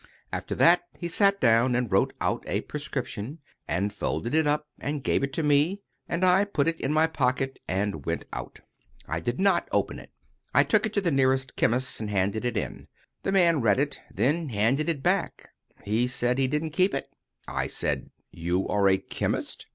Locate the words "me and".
5.45-6.25